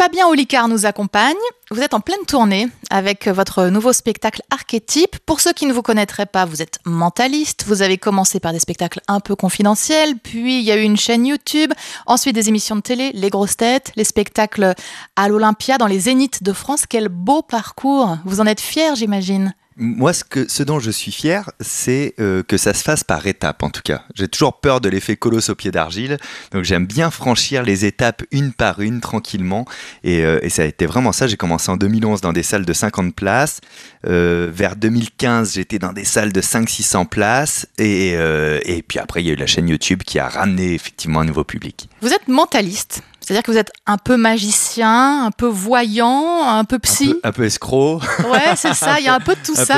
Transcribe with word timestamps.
Fabien 0.00 0.28
Olicard 0.28 0.66
nous 0.68 0.86
accompagne. 0.86 1.36
Vous 1.70 1.82
êtes 1.82 1.92
en 1.92 2.00
pleine 2.00 2.24
tournée 2.26 2.68
avec 2.88 3.28
votre 3.28 3.66
nouveau 3.66 3.92
spectacle 3.92 4.40
Archétype. 4.48 5.18
Pour 5.26 5.40
ceux 5.40 5.52
qui 5.52 5.66
ne 5.66 5.74
vous 5.74 5.82
connaîtraient 5.82 6.24
pas, 6.24 6.46
vous 6.46 6.62
êtes 6.62 6.78
mentaliste. 6.86 7.64
Vous 7.66 7.82
avez 7.82 7.98
commencé 7.98 8.40
par 8.40 8.54
des 8.54 8.60
spectacles 8.60 9.02
un 9.08 9.20
peu 9.20 9.36
confidentiels, 9.36 10.14
puis 10.16 10.60
il 10.60 10.64
y 10.64 10.72
a 10.72 10.78
eu 10.78 10.84
une 10.84 10.96
chaîne 10.96 11.26
YouTube, 11.26 11.74
ensuite 12.06 12.34
des 12.34 12.48
émissions 12.48 12.76
de 12.76 12.80
télé, 12.80 13.10
les 13.12 13.28
grosses 13.28 13.58
têtes, 13.58 13.92
les 13.94 14.04
spectacles 14.04 14.72
à 15.16 15.28
l'Olympia, 15.28 15.76
dans 15.76 15.86
les 15.86 16.00
zéniths 16.00 16.42
de 16.42 16.54
France. 16.54 16.86
Quel 16.88 17.10
beau 17.10 17.42
parcours. 17.42 18.16
Vous 18.24 18.40
en 18.40 18.46
êtes 18.46 18.62
fier, 18.62 18.96
j'imagine. 18.96 19.52
Moi, 19.82 20.12
ce, 20.12 20.24
que, 20.24 20.46
ce 20.46 20.62
dont 20.62 20.78
je 20.78 20.90
suis 20.90 21.10
fier, 21.10 21.50
c'est 21.58 22.14
euh, 22.20 22.42
que 22.42 22.58
ça 22.58 22.74
se 22.74 22.82
fasse 22.82 23.02
par 23.02 23.26
étapes, 23.26 23.62
en 23.62 23.70
tout 23.70 23.80
cas. 23.82 24.02
J'ai 24.14 24.28
toujours 24.28 24.60
peur 24.60 24.82
de 24.82 24.90
l'effet 24.90 25.16
colosse 25.16 25.48
au 25.48 25.54
pied 25.54 25.70
d'argile, 25.70 26.18
donc 26.52 26.64
j'aime 26.64 26.84
bien 26.84 27.10
franchir 27.10 27.62
les 27.62 27.86
étapes 27.86 28.22
une 28.30 28.52
par 28.52 28.80
une, 28.80 29.00
tranquillement. 29.00 29.64
Et, 30.04 30.22
euh, 30.22 30.38
et 30.42 30.50
ça 30.50 30.62
a 30.62 30.64
été 30.66 30.84
vraiment 30.84 31.12
ça. 31.12 31.26
J'ai 31.26 31.38
commencé 31.38 31.70
en 31.70 31.78
2011 31.78 32.20
dans 32.20 32.34
des 32.34 32.42
salles 32.42 32.66
de 32.66 32.72
50 32.74 33.14
places. 33.14 33.62
Euh, 34.06 34.50
vers 34.52 34.76
2015, 34.76 35.54
j'étais 35.54 35.78
dans 35.78 35.94
des 35.94 36.04
salles 36.04 36.32
de 36.32 36.42
500-600 36.42 37.06
places. 37.06 37.66
Et, 37.78 38.10
et 38.10 38.82
puis 38.86 38.98
après, 38.98 39.22
il 39.22 39.28
y 39.28 39.30
a 39.30 39.32
eu 39.32 39.36
la 39.36 39.46
chaîne 39.46 39.68
YouTube 39.68 40.02
qui 40.04 40.18
a 40.18 40.28
ramené 40.28 40.74
effectivement 40.74 41.20
un 41.20 41.24
nouveau 41.24 41.44
public. 41.44 41.88
Vous 42.02 42.12
êtes 42.12 42.28
mentaliste 42.28 43.02
c'est-à-dire 43.30 43.44
que 43.44 43.52
vous 43.52 43.58
êtes 43.58 43.70
un 43.86 43.96
peu 43.96 44.16
magicien, 44.16 45.24
un 45.24 45.30
peu 45.30 45.46
voyant, 45.46 46.48
un 46.48 46.64
peu 46.64 46.80
psy. 46.80 47.14
Un 47.22 47.30
peu, 47.30 47.44
escroc. 47.44 48.00
Ouais, 48.28 48.56
c'est 48.56 48.74
ça. 48.74 48.98
Il 48.98 49.04
y 49.04 49.08
a 49.08 49.14
un 49.14 49.20
peu 49.20 49.36
de 49.36 49.40
tout 49.40 49.54
ça 49.54 49.69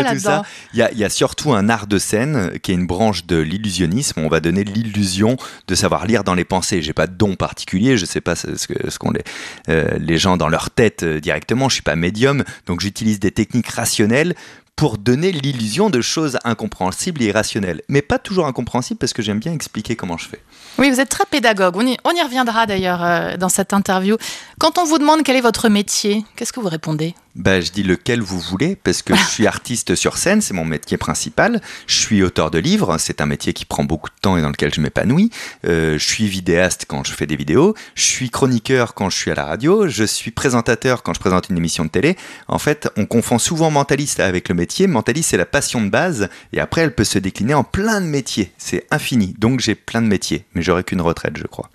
Il 0.73 0.79
y, 0.79 0.83
a, 0.83 0.91
il 0.93 0.99
y 0.99 1.05
a 1.05 1.11
surtout 1.11 1.53
un 1.53 1.69
art 1.69 1.87
de 1.87 1.99
scène 1.99 2.59
qui 2.63 2.73
est 2.73 2.75
une 2.75 2.87
branche 2.87 3.27
de 3.27 3.37
l'illusionnisme. 3.37 4.21
On 4.21 4.29
va 4.29 4.41
donner 4.41 4.65
l'illusion 4.65 5.37
de 5.69 5.75
savoir 5.75 6.07
lire 6.07 6.25
dans 6.25 6.35
les 6.35 6.45
pensées. 6.45 6.83
J'ai 6.83 6.93
pas 6.93 7.07
de 7.07 7.15
don 7.15 7.37
particulier. 7.37 7.97
Je 7.97 8.07
sais 8.07 8.21
pas 8.21 8.37
ce, 8.37 8.67
que, 8.67 8.91
ce 8.91 8.99
qu'ont 8.99 9.11
les, 9.11 9.23
euh, 9.69 9.99
les 9.99 10.19
gens 10.19 10.37
dans 10.37 10.49
leur 10.49 10.71
tête 10.71 11.03
euh, 11.03 11.21
directement. 11.21 11.69
Je 11.69 11.75
suis 11.75 11.83
pas 11.83 11.97
médium, 11.97 12.45
donc 12.67 12.81
j'utilise 12.81 13.21
des 13.21 13.31
techniques 13.31 13.69
rationnelles 13.69 14.35
pour 14.77 14.99
donner 14.99 15.33
l'illusion 15.33 15.91
de 15.91 16.01
choses 16.01 16.39
incompréhensibles 16.45 17.23
et 17.23 17.27
irrationnelles. 17.27 17.83
Mais 17.89 18.03
pas 18.03 18.19
toujours 18.19 18.47
incompréhensibles 18.47 18.99
parce 18.99 19.13
que 19.13 19.23
j'aime 19.23 19.39
bien 19.39 19.53
expliquer 19.53 19.97
comment 19.97 20.17
je 20.17 20.29
fais. 20.29 20.41
Oui, 20.79 20.91
vous 20.91 20.99
êtes 20.99 21.11
très 21.11 21.27
pédagogue. 21.27 21.77
On 21.77 21.87
y, 21.87 21.97
on 22.05 22.11
y 22.11 22.23
reviendra 22.23 22.67
d'ailleurs 22.67 23.05
euh, 23.05 23.37
dans 23.37 23.51
cette 23.51 23.75
interview. 23.75 24.17
Quand 24.59 24.79
on 24.79 24.85
vous 24.85 24.99
demande 24.99 25.23
quel 25.23 25.37
est 25.37 25.43
votre 25.43 25.69
métier, 25.69 26.25
qu'est-ce 26.37 26.53
que 26.53 26.61
vous 26.61 26.69
répondez? 26.69 27.15
Bah, 27.35 27.61
je 27.61 27.71
dis 27.71 27.83
lequel 27.83 28.21
vous 28.21 28.41
voulez, 28.41 28.77
parce 28.77 29.03
que 29.03 29.15
je 29.15 29.25
suis 29.25 29.47
artiste 29.53 29.95
sur 29.95 30.19
scène, 30.19 30.41
c'est 30.41 30.55
mon 30.55 30.65
métier 30.65 30.97
principal. 30.97 31.61
Je 31.87 31.97
suis 31.97 32.23
auteur 32.23 32.51
de 32.51 32.59
livres, 32.59 32.99
c'est 32.99 33.21
un 33.21 33.27
métier 33.27 33.53
qui 33.53 33.65
prend 33.65 33.85
beaucoup 33.85 34.11
de 34.11 34.21
temps 34.21 34.37
et 34.37 34.43
dans 34.43 34.51
lequel 34.51 34.73
je 34.75 34.81
m'épanouis. 34.81 35.31
Euh, 35.67 35.99
je 35.99 36.05
suis 36.05 36.27
vidéaste 36.27 36.85
quand 36.89 37.05
je 37.05 37.13
fais 37.13 37.27
des 37.27 37.37
vidéos. 37.37 37.75
Je 37.95 38.03
suis 38.03 38.31
chroniqueur 38.31 38.95
quand 38.95 39.11
je 39.11 39.17
suis 39.17 39.31
à 39.31 39.35
la 39.35 39.45
radio. 39.45 39.89
Je 39.89 40.05
suis 40.05 40.31
présentateur 40.31 41.03
quand 41.03 41.15
je 41.15 41.21
présente 41.21 41.49
une 41.49 41.57
émission 41.57 41.85
de 41.85 41.91
télé. 41.91 42.17
En 42.49 42.59
fait, 42.59 42.89
on 42.97 43.07
confond 43.07 43.39
souvent 43.39 43.71
mentaliste 43.71 44.21
avec 44.21 44.49
le 44.49 44.55
métier. 44.55 44.87
Mentaliste, 44.87 45.31
c'est 45.31 45.37
la 45.37 45.47
passion 45.47 45.81
de 45.81 45.89
base, 45.89 46.29
et 46.53 46.61
après, 46.61 46.83
elle 46.83 46.95
peut 46.95 47.05
se 47.05 47.19
décliner 47.19 47.55
en 47.55 47.65
plein 47.65 48.01
de 48.01 48.07
métiers. 48.07 48.53
C'est 48.59 48.87
infini. 48.91 49.35
Donc, 49.39 49.61
j'ai 49.61 49.75
plein 49.75 50.03
de 50.03 50.07
métiers, 50.07 50.45
mais 50.55 50.63
j'aurai 50.63 50.85
qu'une 50.85 51.01
retraite, 51.01 51.37
je 51.37 51.47
crois. 51.47 51.71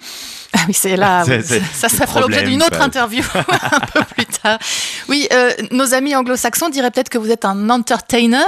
Ah 0.53 0.59
oui, 0.67 0.73
c'est 0.73 0.97
là. 0.97 1.23
ça, 1.73 1.89
ça 1.89 2.07
fera 2.07 2.21
l'objet 2.21 2.43
d'une 2.43 2.63
autre 2.63 2.81
interview 2.81 3.23
un 3.35 3.79
peu 3.93 4.01
plus 4.15 4.25
tard. 4.25 4.59
Oui, 5.09 5.27
euh, 5.31 5.46
nos 5.71 5.93
amis 5.93 6.15
anglo-saxons 6.15 6.69
diraient 6.69 6.91
peut-être 6.91 7.09
que 7.09 7.17
vous 7.17 7.31
êtes 7.31 7.45
un 7.45 7.69
entertainer, 7.69 8.43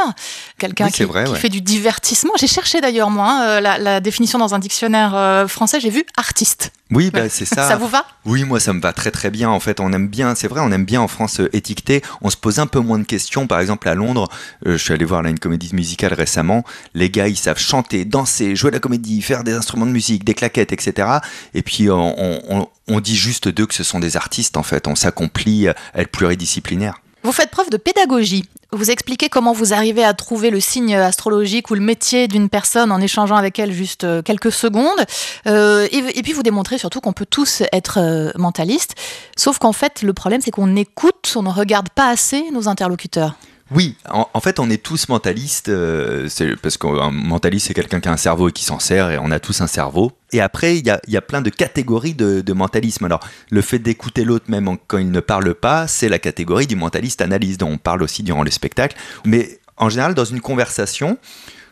quelqu'un 0.57 0.89
qui, 0.89 1.05
fait 1.35 1.49
du 1.49 1.61
divertissement. 1.61 2.33
J'ai 2.37 2.47
cherché 2.47 2.81
d'ailleurs, 2.81 3.09
moi, 3.09 3.29
hein, 3.29 3.43
euh, 3.43 3.61
la, 3.61 3.99
définition 3.99 4.39
dans 4.39 4.55
un 4.55 4.59
dictionnaire 4.59 5.15
euh, 5.15 5.47
français, 5.47 5.79
j'ai 5.79 5.89
vu 5.89 6.05
artiste. 6.17 6.71
Oui, 6.91 7.11
bah, 7.11 7.29
c'est 7.29 7.45
ça. 7.45 7.67
ça 7.67 7.75
vous 7.75 7.87
va? 7.87 8.03
Oui, 8.25 8.43
moi, 8.45 8.59
ça 8.59 8.73
me 8.73 8.81
va 8.81 8.93
très 8.93 9.11
très 9.11 9.29
bien. 9.29 9.49
En 9.49 9.59
fait, 9.59 9.79
on 9.79 9.93
aime 9.93 10.07
bien, 10.07 10.33
c'est 10.33 10.47
vrai, 10.47 10.61
on 10.63 10.71
aime 10.71 10.85
bien 10.85 11.01
en 11.01 11.07
France 11.07 11.39
étiqueter. 11.53 12.01
On 12.21 12.31
se 12.31 12.37
pose 12.37 12.57
un 12.57 12.65
peu 12.65 12.79
moins 12.79 12.97
de 12.97 13.03
questions. 13.03 13.45
Par 13.45 13.59
exemple, 13.59 13.87
à 13.87 13.93
Londres, 13.93 14.27
je 14.65 14.75
suis 14.75 14.93
allé 14.93 15.05
voir 15.05 15.21
là, 15.21 15.29
une 15.29 15.37
comédie 15.37 15.69
musicale 15.75 16.13
récemment. 16.13 16.63
Les 16.95 17.11
gars, 17.11 17.27
ils 17.27 17.37
savent 17.37 17.59
chanter, 17.59 18.05
danser, 18.05 18.55
jouer 18.55 18.71
de 18.71 18.75
la 18.75 18.79
comédie, 18.79 19.21
faire 19.21 19.43
des 19.43 19.53
instruments 19.53 19.85
de 19.85 19.91
musique, 19.91 20.23
des 20.23 20.33
claquettes, 20.33 20.73
etc. 20.73 21.07
Et 21.53 21.61
puis, 21.61 21.89
on, 21.91 22.99
dit 23.01 23.15
juste 23.15 23.47
d'eux 23.47 23.67
que 23.67 23.75
ce 23.75 23.83
sont 23.83 23.99
des 23.99 24.17
artistes, 24.17 24.57
en 24.57 24.63
fait. 24.63 24.87
On 24.87 24.95
s'accomplit 24.95 25.67
à 25.67 25.75
être 25.95 26.11
pluridisciplinaire. 26.11 26.88
Vous 27.23 27.31
faites 27.31 27.51
preuve 27.51 27.69
de 27.69 27.77
pédagogie. 27.77 28.45
Vous 28.71 28.91
expliquez 28.91 29.29
comment 29.29 29.51
vous 29.51 29.73
arrivez 29.73 30.03
à 30.03 30.13
trouver 30.13 30.51
le 30.51 30.59
signe 30.59 30.95
astrologique 30.95 31.71
ou 31.71 31.73
le 31.73 31.81
métier 31.81 32.27
d'une 32.27 32.49
personne 32.49 32.91
en 32.91 33.01
échangeant 33.01 33.35
avec 33.35 33.57
elle 33.57 33.73
juste 33.73 34.03
euh, 34.03 34.21
quelques 34.21 34.51
secondes. 34.51 34.99
Euh, 35.47 35.87
et, 35.91 36.21
puis 36.21 36.33
vous 36.33 36.43
démontrez 36.43 36.77
surtout 36.77 37.01
qu'on 37.01 37.13
peut 37.13 37.25
tous 37.25 37.63
être 37.73 37.99
euh, 37.99 38.31
mentalistes. 38.35 38.95
Sauf 39.35 39.57
qu'en 39.57 39.73
fait, 39.73 40.03
le 40.03 40.13
problème, 40.13 40.41
c'est 40.41 40.51
qu'on 40.51 40.75
écoute, 40.75 41.33
on 41.35 41.41
ne 41.41 41.49
regarde 41.49 41.89
pas 41.89 42.09
assez 42.09 42.51
nos 42.51 42.67
interlocuteurs. 42.67 43.35
Oui, 43.71 43.95
en, 44.09 44.39
fait, 44.39 44.59
on 44.59 44.69
est 44.69 44.81
tous 44.81 45.09
mentalistes, 45.09 45.69
euh, 45.69 46.27
parce 46.61 46.77
qu'un 46.77 47.11
mentaliste, 47.11 47.67
c'est 47.67 47.75
quelqu'un 47.75 47.99
qui 47.99 48.09
a 48.09 48.11
un 48.11 48.17
cerveau 48.17 48.49
et 48.49 48.51
qui 48.51 48.63
s'en 48.63 48.79
sert, 48.79 49.11
et 49.11 49.19
on 49.19 49.29
a 49.29 49.39
tous 49.39 49.61
un 49.61 49.67
cerveau. 49.67 50.11
Et 50.31 50.41
après, 50.41 50.77
il 50.77 50.85
y 50.85 51.17
a, 51.17 51.21
plein 51.21 51.41
de 51.41 51.51
catégories 51.51 52.15
de, 52.15 52.53
mentalisme. 52.53 53.05
Alors, 53.05 53.19
le 53.51 53.61
fait 53.61 53.77
d'écouter 53.77 54.23
l'autre 54.23 54.45
même 54.47 54.77
quand 54.87 54.97
il 54.97 55.11
ne 55.11 55.19
parle 55.19 55.53
pas, 55.53 55.87
c'est 55.87 56.09
la 56.09 56.17
catégorie 56.17 56.65
du 56.65 56.75
mentaliste 56.75 57.21
analyse, 57.21 57.57
dont 57.57 57.71
on 57.71 57.77
parle 57.77 58.01
aussi 58.01 58.23
durant 58.23 58.43
le 58.43 58.49
spectacle. 58.49 58.97
Mais 59.23 59.59
en 59.77 59.89
général, 59.89 60.15
dans 60.15 60.25
une 60.25 60.41
conversation, 60.41 61.17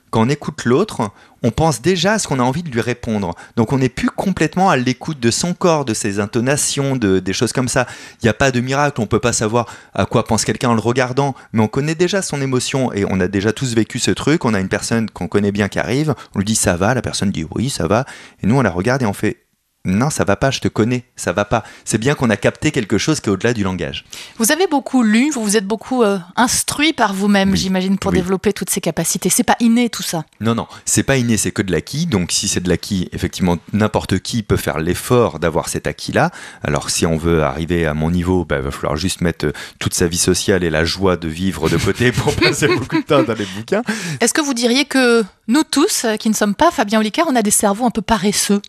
quand 0.09 0.21
on 0.21 0.29
écoute 0.29 0.65
l'autre, 0.65 1.11
on 1.43 1.51
pense 1.51 1.81
déjà 1.81 2.13
à 2.13 2.19
ce 2.19 2.27
qu'on 2.27 2.39
a 2.39 2.43
envie 2.43 2.63
de 2.63 2.69
lui 2.69 2.81
répondre. 2.81 3.35
Donc 3.55 3.73
on 3.73 3.77
n'est 3.77 3.89
plus 3.89 4.09
complètement 4.09 4.69
à 4.69 4.77
l'écoute 4.77 5.19
de 5.19 5.31
son 5.31 5.53
corps, 5.53 5.85
de 5.85 5.93
ses 5.93 6.19
intonations, 6.19 6.95
de, 6.95 7.19
des 7.19 7.33
choses 7.33 7.53
comme 7.53 7.67
ça. 7.67 7.85
Il 8.21 8.25
n'y 8.25 8.29
a 8.29 8.33
pas 8.33 8.51
de 8.51 8.59
miracle, 8.59 8.99
on 8.99 9.03
ne 9.03 9.07
peut 9.07 9.19
pas 9.19 9.33
savoir 9.33 9.67
à 9.93 10.05
quoi 10.05 10.23
pense 10.23 10.45
quelqu'un 10.45 10.69
en 10.69 10.73
le 10.73 10.79
regardant, 10.79 11.35
mais 11.53 11.61
on 11.61 11.67
connaît 11.67 11.95
déjà 11.95 12.21
son 12.21 12.41
émotion 12.41 12.91
et 12.93 13.05
on 13.09 13.19
a 13.19 13.27
déjà 13.27 13.53
tous 13.53 13.75
vécu 13.75 13.99
ce 13.99 14.11
truc. 14.11 14.45
On 14.45 14.53
a 14.53 14.59
une 14.59 14.69
personne 14.69 15.09
qu'on 15.09 15.27
connaît 15.27 15.51
bien 15.51 15.67
qui 15.67 15.79
arrive, 15.79 16.15
on 16.35 16.39
lui 16.39 16.45
dit 16.45 16.55
ça 16.55 16.75
va, 16.75 16.93
la 16.93 17.01
personne 17.01 17.31
dit 17.31 17.45
oui, 17.55 17.69
ça 17.69 17.87
va, 17.87 18.05
et 18.41 18.47
nous 18.47 18.55
on 18.55 18.61
la 18.61 18.71
regarde 18.71 19.03
et 19.03 19.05
on 19.05 19.13
fait 19.13 19.46
non, 19.87 20.09
ça 20.09 20.25
va 20.25 20.35
pas, 20.35 20.51
je 20.51 20.59
te 20.59 20.67
connais, 20.67 21.05
ça 21.15 21.31
va 21.31 21.45
pas. 21.45 21.63
C'est 21.85 21.97
bien 21.97 22.13
qu'on 22.13 22.29
a 22.29 22.35
capté 22.35 22.71
quelque 22.71 22.97
chose 22.97 23.21
qui 23.21 23.29
est 23.29 23.31
au-delà 23.31 23.53
du 23.53 23.63
langage. 23.63 24.03
Vous 24.37 24.51
avez 24.51 24.67
beaucoup 24.67 25.01
lu, 25.01 25.31
vous 25.31 25.41
vous 25.41 25.55
êtes 25.55 25.65
beaucoup 25.65 26.03
euh, 26.03 26.19
instruit 26.35 26.91
par 26.91 27.13
vous-même, 27.13 27.55
j'imagine, 27.55 27.97
pour 27.97 28.11
développer 28.11 28.51
toutes 28.51 28.69
ces 28.69 28.81
capacités. 28.81 29.29
C'est 29.29 29.43
pas 29.43 29.55
inné 29.61 29.89
tout 29.89 30.03
ça. 30.03 30.25
Non, 30.41 30.55
non, 30.55 30.67
c'est 30.83 31.03
pas 31.03 31.15
inné, 31.15 31.37
c'est 31.37 31.51
que 31.51 31.61
de 31.61 31.71
l'acquis. 31.71 32.05
Donc 32.05 32.33
si 32.33 32.49
c'est 32.49 32.59
de 32.59 32.67
l'acquis, 32.67 33.07
effectivement, 33.13 33.57
n'importe 33.71 34.19
qui 34.19 34.43
peut 34.43 34.57
faire 34.57 34.79
l'effort 34.79 35.39
d'avoir 35.39 35.69
cet 35.69 35.87
acquis-là. 35.87 36.31
Alors 36.63 36.89
si 36.89 37.05
on 37.05 37.15
veut 37.15 37.43
arriver 37.43 37.85
à 37.85 37.93
mon 37.93 38.11
niveau, 38.11 38.43
il 38.43 38.47
bah, 38.47 38.59
va 38.59 38.71
falloir 38.71 38.97
juste 38.97 39.21
mettre 39.21 39.45
euh, 39.45 39.53
toute 39.79 39.93
sa 39.93 40.07
vie 40.07 40.17
sociale 40.17 40.65
et 40.65 40.69
la 40.69 40.83
joie 40.83 41.15
de 41.15 41.29
vivre 41.29 41.69
de 41.69 41.77
côté 41.77 42.11
pour 42.11 42.35
passer 42.35 42.67
beaucoup 42.67 42.97
de 42.97 43.05
temps 43.05 43.23
dans 43.23 43.35
les 43.35 43.47
bouquins. 43.55 43.83
Est-ce 44.19 44.33
que 44.33 44.41
vous 44.41 44.53
diriez 44.53 44.83
que 44.83 45.23
nous 45.47 45.63
tous, 45.63 46.03
euh, 46.03 46.17
qui 46.17 46.29
ne 46.29 46.35
sommes 46.35 46.55
pas 46.55 46.71
Fabien 46.71 46.99
Olicard, 46.99 47.27
on 47.29 47.35
a 47.37 47.41
des 47.41 47.51
cerveaux 47.51 47.85
un 47.85 47.91
peu 47.91 48.01
paresseux? 48.01 48.61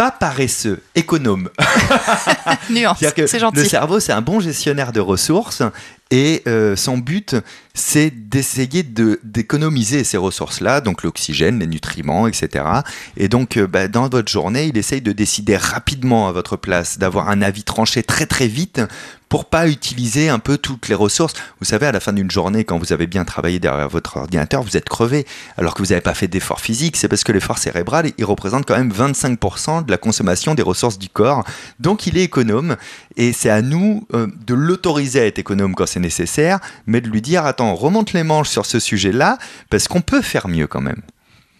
Pas 0.00 0.10
paresseux, 0.10 0.82
économe. 0.94 1.50
c'est 2.70 3.38
gentil. 3.38 3.58
Le 3.58 3.64
cerveau, 3.66 4.00
c'est 4.00 4.12
un 4.12 4.22
bon 4.22 4.40
gestionnaire 4.40 4.92
de 4.92 5.00
ressources 5.00 5.62
et 6.10 6.42
euh, 6.48 6.74
son 6.74 6.98
but, 6.98 7.36
c'est 7.74 8.10
d'essayer 8.10 8.82
d'économiser 8.82 10.02
ces 10.02 10.16
ressources-là, 10.16 10.80
donc 10.80 11.02
l'oxygène, 11.04 11.60
les 11.60 11.68
nutriments, 11.68 12.26
etc. 12.26 12.64
Et 13.16 13.28
donc, 13.28 13.56
euh, 13.56 13.66
bah, 13.66 13.86
dans 13.86 14.08
votre 14.08 14.30
journée, 14.30 14.66
il 14.66 14.76
essaye 14.76 15.00
de 15.00 15.12
décider 15.12 15.56
rapidement 15.56 16.28
à 16.28 16.32
votre 16.32 16.56
place, 16.56 16.98
d'avoir 16.98 17.28
un 17.28 17.42
avis 17.42 17.62
tranché 17.62 18.02
très 18.02 18.26
très 18.26 18.48
vite 18.48 18.80
pour 19.30 19.44
pas 19.44 19.68
utiliser 19.68 20.28
un 20.28 20.40
peu 20.40 20.58
toutes 20.58 20.88
les 20.88 20.94
ressources. 20.96 21.34
Vous 21.60 21.64
savez, 21.64 21.86
à 21.86 21.92
la 21.92 22.00
fin 22.00 22.12
d'une 22.12 22.30
journée, 22.30 22.64
quand 22.64 22.78
vous 22.78 22.92
avez 22.92 23.06
bien 23.06 23.24
travaillé 23.24 23.60
derrière 23.60 23.88
votre 23.88 24.16
ordinateur, 24.16 24.64
vous 24.64 24.76
êtes 24.76 24.88
crevé, 24.88 25.24
alors 25.56 25.74
que 25.74 25.78
vous 25.82 25.90
n'avez 25.90 26.00
pas 26.00 26.14
fait 26.14 26.26
d'effort 26.26 26.60
physique. 26.60 26.96
C'est 26.96 27.06
parce 27.06 27.22
que 27.22 27.30
l'effort 27.30 27.58
cérébral, 27.58 28.10
il 28.18 28.24
représente 28.24 28.66
quand 28.66 28.76
même 28.76 28.92
25% 28.92 29.84
de 29.84 29.90
la 29.90 29.98
consommation 29.98 30.56
des 30.56 30.62
ressources 30.62 30.98
du 30.98 31.08
corps. 31.08 31.44
Donc, 31.78 32.08
il 32.08 32.18
est 32.18 32.24
économe, 32.24 32.76
et 33.16 33.32
c'est 33.32 33.50
à 33.50 33.62
nous 33.62 34.04
euh, 34.14 34.26
de 34.48 34.54
l'autoriser 34.54 35.20
à 35.20 35.26
être 35.26 35.38
économe 35.38 35.76
quand 35.76 35.86
c'est 35.86 35.99
nécessaire, 36.00 36.58
mais 36.86 37.00
de 37.00 37.08
lui 37.08 37.22
dire, 37.22 37.46
attends, 37.46 37.74
remonte 37.74 38.12
les 38.12 38.22
manches 38.22 38.48
sur 38.48 38.66
ce 38.66 38.80
sujet-là, 38.80 39.38
parce 39.70 39.88
qu'on 39.88 40.00
peut 40.00 40.22
faire 40.22 40.48
mieux 40.48 40.66
quand 40.66 40.80
même. 40.80 41.02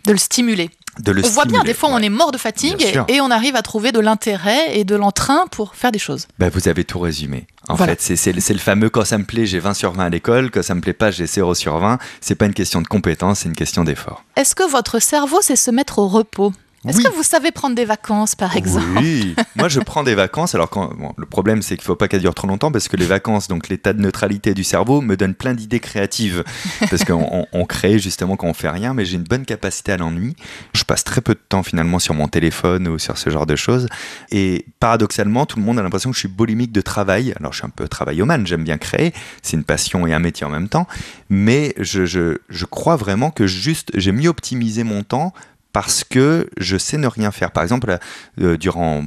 De 0.07 0.13
le 0.13 0.19
stimuler 0.19 0.71
on 1.07 1.29
voit 1.29 1.45
bien, 1.45 1.63
des 1.63 1.75
fois, 1.75 1.91
on 1.93 1.99
est 1.99 2.09
mort 2.09 2.33
de 2.33 2.39
fatigue 2.39 2.85
et, 3.09 3.21
on 3.21 3.31
arrive 3.31 3.57
à 3.57 3.63
trouver 3.63 3.93
de 3.93 4.01
l'intérêt 4.01 4.79
et 4.79 4.85
de 4.85 4.97
l'entrain 4.97 5.47
pour 5.51 5.75
faire 5.75 5.93
des 5.93 5.99
choses. 5.99 6.27
Bah, 6.39 6.49
vous 6.49 6.69
avez 6.69 6.85
tout 6.85 6.99
résumé. 6.99 7.47
En 7.69 7.77
fait, 7.77 8.01
c'est 8.01 8.33
le 8.33 8.59
fameux 8.59 8.91
quand 8.91 9.05
ça 9.05 9.19
me 9.19 9.25
plaît, 9.25 9.47
j'ai 9.47 9.59
20 9.59 9.75
sur 9.75 9.93
20 9.93 10.05
à 10.05 10.09
l'école, 10.09 10.51
quand 10.51 10.63
ça 10.63 10.75
me 10.75 10.81
plaît 10.81 10.93
pas, 10.93 11.11
j'ai 11.11 11.27
0 11.27 11.55
sur 11.55 11.79
20. 11.79 11.99
C'est 12.21 12.35
pas 12.35 12.47
une 12.47 12.55
question 12.55 12.83
de 12.83 12.89
compétence, 12.89 13.41
c'est 13.41 13.49
une 13.49 13.57
question 13.57 13.85
d'effort. 13.85 14.25
Est-ce 14.37 14.55
que 14.55 14.69
votre 14.69 14.99
cerveau 14.99 15.41
sait 15.41 15.57
se 15.57 15.71
mettre 15.71 15.99
au 15.99 16.09
repos? 16.09 16.53
Est-ce 16.89 17.03
que 17.03 17.13
vous 17.13 17.23
savez 17.23 17.51
prendre 17.51 17.77
des 17.77 17.85
vacances, 17.85 18.35
par 18.35 18.57
exemple 18.57 18.87
Oui, 18.97 19.35
moi 19.57 19.69
je 19.69 19.81
prends 19.81 20.03
des 20.03 20.15
vacances. 20.15 20.55
Alors 20.55 20.71
quand, 20.71 20.91
le 21.17 21.27
problème 21.27 21.61
c'est 21.61 21.77
qu'il 21.77 21.83
ne 21.83 21.87
faut 21.87 21.97
pas 21.97 22.09
qu'elles 22.09 22.23
durent 22.23 22.35
trop 22.35 22.47
longtemps 22.47 22.73
parce 22.73 22.89
que 22.89 22.97
les 22.97 23.05
vacances, 23.05 23.49
donc 23.49 23.69
l'état 23.69 23.93
de 23.93 24.01
neutralité 24.01 24.55
du 24.55 24.65
cerveau, 24.65 25.03
me 25.03 25.17
donne 25.17 25.35
plein 25.35 25.53
d'idées 25.53 25.81
créatives 25.81 26.43
parce 26.89 27.05
qu'on 27.05 27.47
on 27.53 27.65
crée 27.67 27.99
justement 27.99 28.37
quand 28.37 28.47
on 28.47 28.55
fait 28.55 28.71
rien, 28.71 28.95
mais 28.95 29.05
j'ai 29.05 29.17
une 29.17 29.25
bonne 29.25 29.45
capacité 29.45 29.93
à 29.93 29.99
l'ennui. 29.99 30.37
Je 30.73 30.85
passe 30.85 31.05
très 31.05 31.21
peu 31.21 31.35
de 31.35 31.41
temps 31.47 31.63
finalement 31.63 31.99
sur 31.99 32.15
mon 32.15 32.29
téléphone 32.29 32.89
ou 32.89 32.99
sur 32.99 33.19
ce 33.19 33.29
genre 33.29 33.47
de 33.47 33.57
choses. 33.57 33.87
Et 34.31 34.65
paradoxalement, 34.81 35.45
tout 35.45 35.59
le 35.59 35.65
monde 35.65 35.79
a 35.79 35.83
l'impression 35.83 36.11
que 36.11 36.15
je 36.15 36.21
suis 36.21 36.29
boulimique 36.29 36.73
de 36.73 36.81
travail. 36.81 37.35
Alors 37.39 37.53
je 37.53 37.59
suis 37.59 37.67
un 37.67 37.71
peu 37.71 37.89
travaillomane, 37.89 38.47
j'aime 38.47 38.65
bien 38.65 38.79
créer, 38.79 39.13
c'est 39.43 39.57
une 39.59 39.65
passion 39.65 40.07
et 40.07 40.15
un 40.15 40.19
métier 40.19 40.47
en 40.47 40.51
même 40.51 40.69
temps, 40.69 40.87
mais 41.29 41.75
je, 41.79 42.07
je, 42.07 42.39
je 42.49 42.65
crois 42.65 42.97
vraiment 42.97 43.31
que 43.31 43.47
juste 43.47 43.91
j'ai 43.95 44.13
mieux 44.13 44.31
optimisé 44.31 44.83
mon 44.83 45.03
temps 45.03 45.35
parce 45.73 46.05
que 46.05 46.49
je 46.59 46.77
sais 46.77 46.99
ne 46.99 47.07
rien 47.07 47.31
faire. 47.31 47.51
Par 47.51 47.63
exemple, 47.63 47.99
euh, 48.41 48.57
durant 48.57 49.05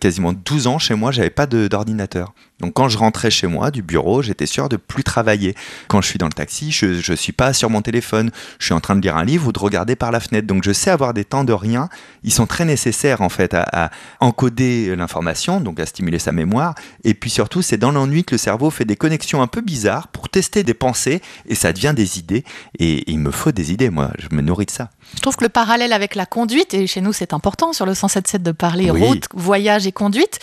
quasiment 0.00 0.32
12 0.32 0.66
ans 0.66 0.78
chez 0.78 0.94
moi, 0.94 1.12
j'avais 1.12 1.30
pas 1.30 1.46
d'ordinateur. 1.46 2.32
Donc 2.60 2.74
quand 2.74 2.88
je 2.88 2.98
rentrais 2.98 3.30
chez 3.30 3.46
moi 3.46 3.70
du 3.70 3.82
bureau, 3.82 4.22
j'étais 4.22 4.46
sûr 4.46 4.68
de 4.68 4.76
plus 4.76 5.04
travailler. 5.04 5.54
Quand 5.86 6.00
je 6.00 6.08
suis 6.08 6.18
dans 6.18 6.26
le 6.26 6.32
taxi, 6.32 6.72
je 6.72 7.10
ne 7.10 7.16
suis 7.16 7.32
pas 7.32 7.52
sur 7.52 7.70
mon 7.70 7.82
téléphone, 7.82 8.32
je 8.58 8.66
suis 8.66 8.74
en 8.74 8.80
train 8.80 8.96
de 8.96 9.00
lire 9.00 9.16
un 9.16 9.24
livre 9.24 9.48
ou 9.48 9.52
de 9.52 9.58
regarder 9.58 9.94
par 9.94 10.10
la 10.10 10.18
fenêtre. 10.18 10.48
Donc 10.48 10.64
je 10.64 10.72
sais 10.72 10.90
avoir 10.90 11.14
des 11.14 11.24
temps 11.24 11.44
de 11.44 11.52
rien. 11.52 11.88
Ils 12.24 12.32
sont 12.32 12.46
très 12.46 12.64
nécessaires 12.64 13.20
en 13.20 13.28
fait 13.28 13.54
à, 13.54 13.90
encoder 14.18 14.96
l'information, 14.96 15.60
donc 15.60 15.78
à 15.78 15.86
stimuler 15.86 16.18
sa 16.18 16.32
mémoire. 16.32 16.74
Et 17.04 17.14
puis 17.14 17.30
surtout, 17.30 17.62
c'est 17.62 17.76
dans 17.76 17.92
l'ennui 17.92 18.24
que 18.24 18.34
le 18.34 18.38
cerveau 18.38 18.70
fait 18.70 18.84
des 18.84 18.96
connexions 18.96 19.40
un 19.40 19.46
peu 19.46 19.60
bizarres 19.60 20.08
pour 20.08 20.28
tester 20.28 20.64
des 20.64 20.74
pensées 20.74 21.22
et 21.46 21.54
ça 21.54 21.72
devient 21.72 21.92
des 21.94 22.18
idées. 22.18 22.44
Et 22.80 23.08
il 23.08 23.20
me 23.20 23.30
faut 23.30 23.52
des 23.52 23.72
idées, 23.72 23.90
moi, 23.90 24.10
je 24.18 24.34
me 24.34 24.42
nourris 24.42 24.66
de 24.66 24.72
ça. 24.72 24.90
Je 25.14 25.20
trouve 25.20 25.36
que 25.36 25.44
le 25.44 25.48
parallèle 25.48 25.92
avec 25.92 26.14
la 26.14 26.26
conduite, 26.26 26.74
et 26.74 26.86
chez 26.86 27.00
nous 27.00 27.12
c'est 27.12 27.32
important 27.32 27.72
sur 27.72 27.86
le 27.86 27.94
177 27.94 28.42
de 28.42 28.52
parler 28.52 28.90
route, 28.90 29.24
voyage 29.34 29.86
et 29.86 29.92
conduite, 29.92 30.38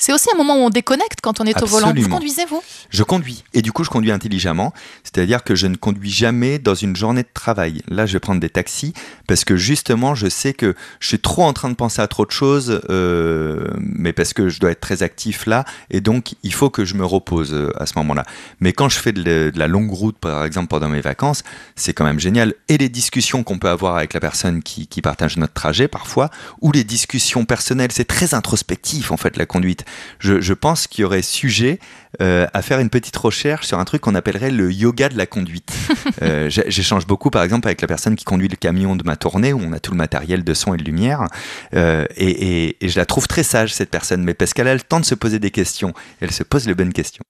c'est 0.00 0.14
aussi 0.14 0.28
un 0.32 0.36
moment 0.36 0.56
où 0.56 0.60
on 0.60 0.70
déconnecte 0.70 1.20
quand 1.22 1.40
on 1.40 1.44
est 1.44 1.62
au 1.62 1.66
volant. 1.66 1.92
Vous 1.94 2.08
conduisez, 2.08 2.46
vous 2.46 2.62
Je 2.88 3.02
conduis. 3.02 3.44
Et 3.52 3.60
du 3.60 3.70
coup, 3.70 3.84
je 3.84 3.90
conduis 3.90 4.10
intelligemment. 4.10 4.72
C'est-à-dire 5.04 5.44
que 5.44 5.54
je 5.54 5.66
ne 5.66 5.76
conduis 5.76 6.10
jamais 6.10 6.58
dans 6.58 6.74
une 6.74 6.96
journée 6.96 7.22
de 7.22 7.28
travail. 7.32 7.82
Là, 7.86 8.06
je 8.06 8.14
vais 8.14 8.20
prendre 8.20 8.40
des 8.40 8.48
taxis 8.48 8.94
parce 9.28 9.44
que 9.44 9.56
justement, 9.56 10.14
je 10.14 10.28
sais 10.28 10.54
que 10.54 10.74
je 11.00 11.08
suis 11.08 11.18
trop 11.18 11.44
en 11.44 11.52
train 11.52 11.68
de 11.68 11.74
penser 11.74 12.00
à 12.00 12.08
trop 12.08 12.24
de 12.24 12.30
choses, 12.30 12.80
euh, 12.88 13.68
mais 13.78 14.14
parce 14.14 14.32
que 14.32 14.48
je 14.48 14.58
dois 14.58 14.70
être 14.70 14.80
très 14.80 15.02
actif 15.02 15.44
là. 15.44 15.66
Et 15.90 16.00
donc, 16.00 16.34
il 16.42 16.54
faut 16.54 16.70
que 16.70 16.86
je 16.86 16.94
me 16.94 17.04
repose 17.04 17.52
euh, 17.52 17.70
à 17.78 17.84
ce 17.84 17.92
moment-là. 17.96 18.24
Mais 18.60 18.72
quand 18.72 18.88
je 18.88 18.98
fais 18.98 19.12
de 19.12 19.52
la 19.54 19.68
longue 19.68 19.90
route, 19.90 20.16
par 20.16 20.46
exemple, 20.46 20.68
pendant 20.68 20.88
mes 20.88 21.02
vacances, 21.02 21.42
c'est 21.76 21.92
quand 21.92 22.04
même 22.04 22.20
génial. 22.20 22.54
Et 22.68 22.78
les 22.78 22.88
discussions 22.88 23.42
qu'on 23.42 23.58
peut 23.58 23.68
avoir 23.68 23.96
avec 23.96 24.14
la 24.14 24.20
personne 24.20 24.62
qui, 24.62 24.86
qui 24.86 25.02
partage 25.02 25.36
notre 25.36 25.52
trajet 25.52 25.88
parfois, 25.88 26.30
ou 26.62 26.72
les 26.72 26.84
discussions 26.84 27.44
personnelles, 27.44 27.92
c'est 27.92 28.06
très 28.06 28.32
introspectif 28.32 29.10
en 29.10 29.18
fait 29.18 29.36
la 29.36 29.44
conduite 29.44 29.84
je, 30.18 30.52
pense 30.52 30.86
qu'il 30.86 31.02
y 31.02 31.04
aurait 31.04 31.22
sujet 31.22 31.78
euh, 32.20 32.46
à 32.52 32.62
faire 32.62 32.80
une 32.80 32.90
petite 32.90 33.16
recherche 33.16 33.66
sur 33.66 33.78
un 33.78 33.84
truc 33.84 34.02
qu'on 34.02 34.14
appellerait 34.14 34.50
le 34.50 34.72
yoga 34.72 35.08
de 35.08 35.16
la 35.16 35.26
conduite. 35.26 35.72
Euh, 36.22 36.50
j'échange 36.50 37.06
beaucoup, 37.06 37.30
par 37.30 37.42
exemple, 37.42 37.66
avec 37.68 37.80
la 37.80 37.88
personne 37.88 38.14
qui 38.14 38.24
conduit 38.24 38.48
le 38.48 38.56
camion 38.56 38.94
de 38.94 39.02
ma 39.04 39.16
tournée, 39.16 39.52
où 39.52 39.60
on 39.62 39.72
a 39.72 39.80
tout 39.80 39.92
le 39.92 39.96
matériel 39.96 40.44
de 40.44 40.54
son 40.54 40.74
et 40.74 40.76
de 40.76 40.82
lumière, 40.82 41.24
euh, 41.74 42.04
et, 42.16 42.76
et 42.84 42.88
je 42.88 42.98
la 42.98 43.06
trouve 43.06 43.26
très 43.26 43.42
sage, 43.42 43.72
cette 43.72 43.90
personne, 43.90 44.22
mais 44.22 44.34
parce 44.34 44.52
qu'elle 44.52 44.68
a 44.68 44.74
le 44.74 44.80
temps 44.80 45.00
de 45.00 45.04
se 45.04 45.14
poser 45.14 45.38
des 45.38 45.50
questions, 45.50 45.94
elle 46.20 46.30
se 46.30 46.42
pose 46.42 46.66
les 46.66 46.74
bonnes 46.74 46.92
questions. 46.92 47.22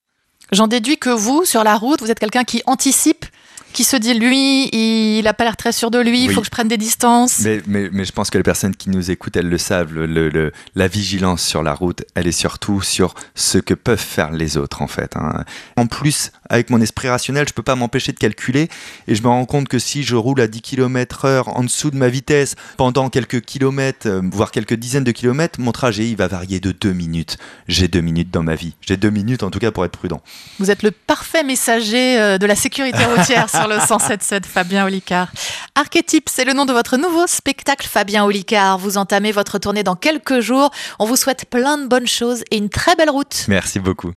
J'en 0.52 0.66
déduis 0.66 0.98
que 0.98 1.10
vous, 1.10 1.44
sur 1.44 1.62
la 1.62 1.76
route, 1.76 2.00
vous 2.00 2.10
êtes 2.10 2.18
quelqu'un 2.18 2.44
qui 2.44 2.62
anticipe 2.66 3.26
qui 3.72 3.84
se 3.84 3.96
dit 3.96 4.14
lui, 4.14 4.68
il 4.68 5.22
n'a 5.22 5.34
pas 5.34 5.44
l'air 5.44 5.56
très 5.56 5.72
sûr 5.72 5.90
de 5.90 5.98
lui, 5.98 6.24
il 6.24 6.32
faut 6.32 6.40
que 6.40 6.46
je 6.46 6.50
prenne 6.50 6.68
des 6.68 6.76
distances. 6.76 7.40
Mais, 7.40 7.60
mais, 7.66 7.88
mais, 7.92 8.04
je 8.04 8.12
pense 8.12 8.30
que 8.30 8.38
les 8.38 8.44
personnes 8.44 8.74
qui 8.74 8.90
nous 8.90 9.10
écoutent, 9.10 9.36
elles 9.36 9.48
le 9.48 9.58
savent. 9.58 9.92
Le, 9.94 10.52
la 10.74 10.88
vigilance 10.88 11.42
sur 11.42 11.62
la 11.62 11.74
route, 11.74 12.02
elle 12.14 12.26
est 12.26 12.32
surtout 12.32 12.80
sur 12.80 13.14
ce 13.34 13.58
que 13.58 13.74
peuvent 13.74 13.98
faire 13.98 14.32
les 14.32 14.56
autres, 14.56 14.82
en 14.82 14.86
fait. 14.86 15.16
Hein. 15.16 15.44
En 15.76 15.86
plus, 15.86 16.32
avec 16.48 16.70
mon 16.70 16.80
esprit 16.80 17.08
rationnel, 17.08 17.46
je 17.48 17.54
peux 17.54 17.62
pas 17.62 17.76
m'empêcher 17.76 18.12
de 18.12 18.18
calculer 18.18 18.68
et 19.06 19.14
je 19.14 19.22
me 19.22 19.28
rends 19.28 19.46
compte 19.46 19.68
que 19.68 19.78
si 19.78 20.02
je 20.02 20.16
roule 20.16 20.40
à 20.40 20.48
10 20.48 20.60
km/h 20.62 21.44
en 21.46 21.62
dessous 21.62 21.90
de 21.90 21.96
ma 21.96 22.08
vitesse 22.08 22.56
pendant 22.76 23.08
quelques 23.08 23.40
kilomètres, 23.40 24.08
euh, 24.08 24.20
voire 24.32 24.50
quelques 24.50 24.74
dizaines 24.74 25.04
de 25.04 25.12
kilomètres, 25.12 25.60
mon 25.60 25.72
trajet 25.72 26.08
il 26.08 26.16
va 26.16 26.26
varier 26.26 26.60
de 26.60 26.72
deux 26.72 26.92
minutes. 26.92 27.38
J'ai 27.68 27.88
deux 27.88 28.00
minutes 28.00 28.30
dans 28.30 28.42
ma 28.42 28.56
vie. 28.56 28.74
J'ai 28.80 28.96
deux 28.96 29.10
minutes 29.10 29.42
en 29.42 29.50
tout 29.50 29.60
cas 29.60 29.70
pour 29.70 29.84
être 29.84 29.96
prudent. 29.96 30.20
Vous 30.58 30.70
êtes 30.70 30.82
le 30.82 30.90
parfait 30.90 31.44
messager 31.44 32.18
euh, 32.20 32.38
de 32.38 32.46
la 32.46 32.56
sécurité 32.56 33.04
routière 33.04 33.48
sur 33.60 33.68
le 33.68 33.76
107.7 33.76 34.44
Fabien 34.44 34.86
Olicard. 34.86 35.28
Archétype, 35.74 36.28
c'est 36.28 36.44
le 36.44 36.52
nom 36.52 36.64
de 36.64 36.72
votre 36.72 36.96
nouveau 36.96 37.26
spectacle 37.26 37.86
Fabien 37.86 38.24
Olicard. 38.24 38.78
Vous 38.78 38.96
entamez 38.96 39.32
votre 39.32 39.58
tournée 39.58 39.82
dans 39.82 39.96
quelques 39.96 40.40
jours. 40.40 40.70
On 40.98 41.04
vous 41.04 41.16
souhaite 41.16 41.44
plein 41.50 41.76
de 41.76 41.86
bonnes 41.86 42.06
choses 42.06 42.42
et 42.50 42.56
une 42.56 42.70
très 42.70 42.94
belle 42.96 43.10
route. 43.10 43.44
Merci 43.48 43.78
beaucoup. 43.78 44.08